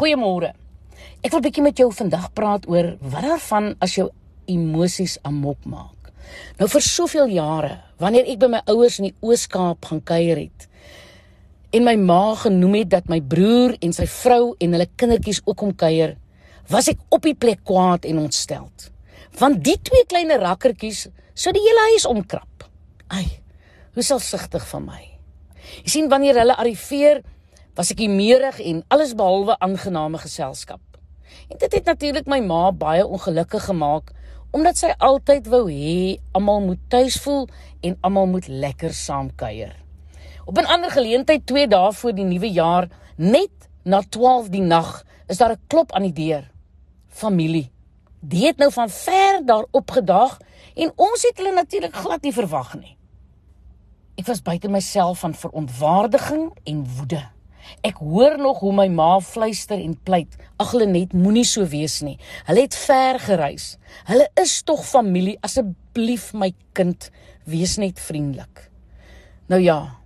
[0.00, 0.54] Goeiemôre.
[1.20, 4.06] Ek wil bietjie met jou vandag praat oor wat daarvan as jou
[4.48, 6.08] emosies amok maak.
[6.56, 10.68] Nou vir soveel jare, wanneer ek by my ouers in die Oos-Kaap gaan kuier het
[11.76, 15.58] en my ma genoem het dat my broer en sy vrou en hulle kindertjies ook
[15.60, 16.16] kom kuier,
[16.72, 18.88] was ek op die plek kwaad en ontsteld.
[19.38, 21.04] Want die twee klein rakkertjies
[21.36, 22.66] sou die hele huis omkrap.
[23.12, 23.28] Ai,
[23.94, 25.04] hoe selfsugtig van my.
[25.84, 27.22] Jy sien wanneer hulle arriveer,
[27.74, 30.80] was ek meerig en alles behalwe aangename geselskap.
[31.48, 34.10] En dit het natuurlik my ma baie ongelukkig gemaak
[34.50, 37.46] omdat sy altyd wou hê almal moet tuis voel
[37.86, 39.76] en almal moet lekker saam kuier.
[40.44, 43.50] Op 'n ander geleentheid 2 dae voor die nuwe jaar, net
[43.84, 46.50] na 12 die nag, is daar 'n klop aan die deur.
[47.08, 47.70] Familie.
[48.20, 50.38] Die het nou van ver daar opgedaag
[50.74, 52.96] en ons het hulle natuurlik glad nie verwag nie.
[54.16, 57.22] Ek was buite myself van verontwaardiging en woede.
[57.86, 62.00] Ek hoor nog hoe my ma fluister en pleit: "Ag hulle net moenie so wees
[62.00, 62.18] nie.
[62.46, 63.76] Hulle het ver gereis.
[64.04, 65.38] Hulle is tog familie.
[65.40, 67.10] Asseblief my kind,
[67.44, 68.70] wees net vriendelik."
[69.48, 69.96] Nou ja.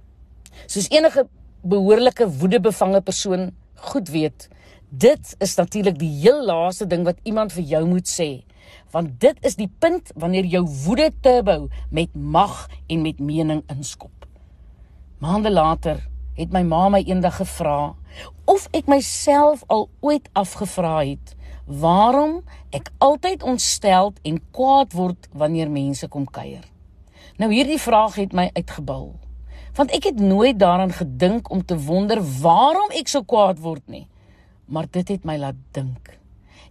[0.66, 1.26] Soos enige
[1.62, 4.48] behoorlike woedebevange persoon goed weet,
[4.88, 8.44] dit is natuurlik die heel laaste ding wat iemand vir jou moet sê.
[8.94, 14.12] Want dit is die punt wanneer jou woede turbo met mag en met mening inskop.
[15.18, 16.00] Maande later
[16.34, 17.94] het my ma my eendag gevra
[18.50, 22.42] of ek myself al ooit afgevra het waarom
[22.74, 26.64] ek altyd ontsteld en kwaad word wanneer mense kom kuier.
[27.40, 29.14] Nou hierdie vraag het my uitgebul.
[29.74, 34.06] Want ek het nooit daaraan gedink om te wonder waarom ek so kwaad word nie.
[34.66, 36.12] Maar dit het my laat dink.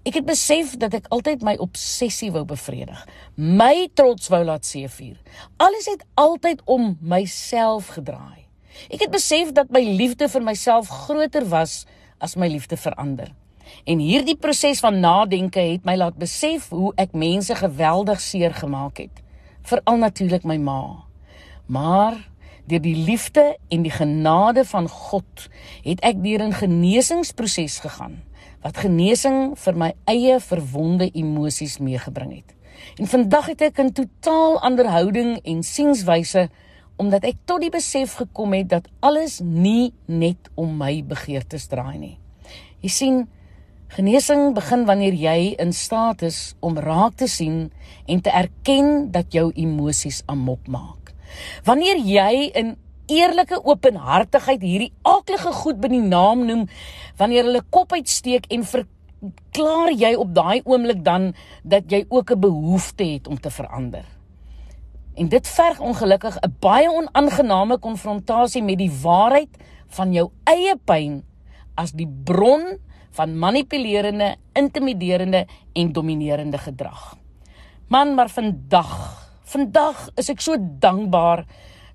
[0.04, 3.04] Ek het besef dat ek altyd my obsessie wou bevredig.
[3.36, 5.20] My trots wou laat seevier.
[5.58, 8.43] Alles het altyd om myself gedraai.
[8.90, 11.86] Ek het besef dat my liefde vir myself groter was
[12.20, 13.32] as my liefde vir ander.
[13.86, 19.00] En hierdie proses van nadenke het my laat besef hoe ek mense geweldig seer gemaak
[19.06, 19.24] het,
[19.64, 20.84] veral natuurlik my ma.
[21.66, 22.20] Maar
[22.68, 25.48] deur die liefde en die genade van God
[25.84, 28.24] het ek deur 'n genesingsproses gegaan
[28.64, 32.56] wat genesing vir my eie verwonde emosies meegebring het.
[33.00, 36.50] En vandag het ek 'n totaal ander houding en sienswyse
[37.02, 41.98] omdat ek tot die besef gekom het dat alles nie net om my begeertes draai
[41.98, 42.18] nie.
[42.84, 43.18] Jy sien,
[43.94, 47.72] genesing begin wanneer jy in staat is om raak te sien
[48.08, 51.14] en te erken dat jou emosies amok maak.
[51.66, 52.76] Wanneer jy in
[53.12, 56.68] eerlike openhartigheid hierdie aaklige goed by die naam noem,
[57.20, 61.34] wanneer hulle kop uitsteek en verklaar jy op daai oomblik dan
[61.64, 64.06] dat jy ook 'n behoefte het om te verander.
[65.14, 69.50] En dit verg ongelukkig 'n baie onaangename konfrontasie met die waarheid
[69.88, 71.24] van jou eie pyn
[71.76, 72.78] as die bron
[73.12, 77.18] van manipulerende, intimiderende en dominerende gedrag.
[77.88, 78.94] Man, maar vandag,
[79.44, 81.46] vandag is ek so dankbaar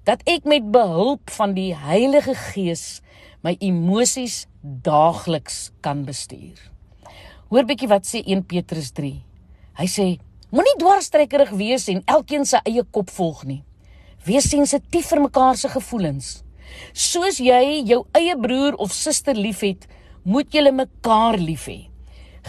[0.05, 3.03] dat ek met behulp van die Heilige Gees
[3.43, 6.59] my emosies daagliks kan bestuur.
[7.49, 9.15] Hoor bietjie wat sê 1 Petrus 3.
[9.79, 10.19] Hy sê
[10.49, 13.59] Moenie dwarstrekkerig wees en elkeen sy eie kop volg nie.
[14.25, 16.31] Wees sensitief vir mekaar se gevoelens.
[16.97, 19.85] Soos jy jou eie broer of suster liefhet,
[20.25, 21.77] moet julle mekaar lief hê.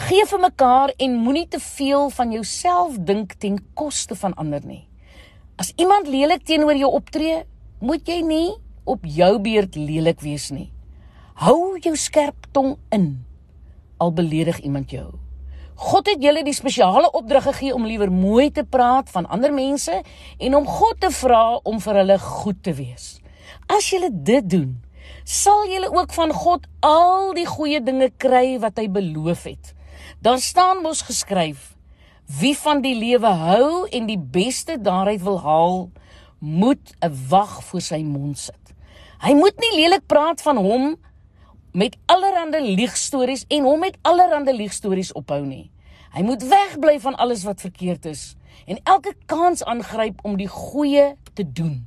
[0.08, 4.86] Geef vir mekaar en moenie te veel van jouself dink ten koste van ander nie.
[5.60, 7.44] As iemand lelik teenoor jou optree,
[7.84, 8.50] moet jy nie
[8.88, 10.70] op jou beurt lelik wees nie.
[11.44, 13.18] Hou jou skerp tong in
[14.00, 15.10] al beledig iemand jou.
[15.80, 20.02] God het julle die spesiale opdrag gegee om liewer mooi te praat van ander mense
[20.38, 23.06] en om God te vra om vir hulle goed te wees.
[23.72, 24.74] As julle dit doen,
[25.24, 29.72] sal julle ook van God al die goeie dinge kry wat hy beloof het.
[30.20, 31.78] Daar staan mos geskryf:
[32.28, 35.78] Wie van die lewe hou en die beste daaruit wil haal,
[36.40, 38.76] moet 'n wag voor sy mond sit.
[39.24, 40.98] Hy moet nie lelik praat van hom
[41.72, 45.70] met allerlei liegstories en hom met allerlei liegstories ophou nie.
[46.14, 48.34] Hy moet wegbly van alles wat verkeerd is
[48.66, 51.86] en elke kans aangryp om die goeie te doen.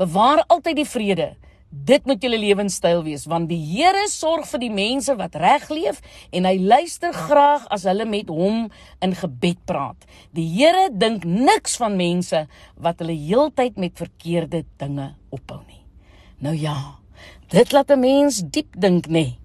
[0.00, 1.28] Bewaar altyd die vrede.
[1.70, 6.00] Dit moet julle lewenstyl wees want die Here sorg vir die mense wat reg leef
[6.34, 8.64] en hy luister graag as hulle met hom
[9.04, 10.08] in gebed praat.
[10.34, 15.84] Die Here dink niks van mense wat hulle heeltyd met verkeerde dinge ophou nie.
[16.42, 16.96] Nou ja,
[17.48, 19.12] Dit laat 'n mens diep dink, nê.
[19.12, 19.38] Nee.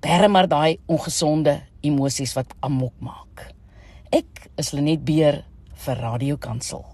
[0.00, 3.52] Berre maar daai ongesonde emosies wat amok maak.
[4.10, 5.44] Ek is Lenet Beer
[5.84, 6.84] vir Radio Kansel.